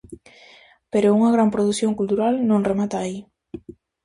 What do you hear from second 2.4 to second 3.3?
non remata aí.